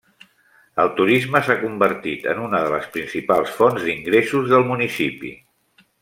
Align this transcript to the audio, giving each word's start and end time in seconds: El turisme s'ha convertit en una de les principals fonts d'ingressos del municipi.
El 0.83 0.87
turisme 0.99 1.41
s'ha 1.49 1.57
convertit 1.63 2.25
en 2.33 2.41
una 2.45 2.61
de 2.63 2.71
les 2.75 2.87
principals 2.95 3.53
fonts 3.59 3.85
d'ingressos 3.89 4.49
del 4.55 4.65
municipi. 4.71 5.31